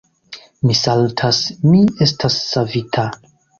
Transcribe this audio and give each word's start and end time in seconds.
Mi 0.69 0.77
saltas: 0.79 1.39
mi 1.67 1.83
estas 2.07 2.41
savita. 2.49 3.07